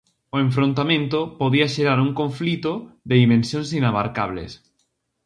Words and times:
O 0.35 0.37
enfrontamento 0.45 1.19
podía 1.41 1.71
xerar 1.75 1.99
un 2.05 2.11
conflito 2.19 2.71
de 3.09 3.15
dimensións 3.23 3.69
inabarcables. 3.79 4.51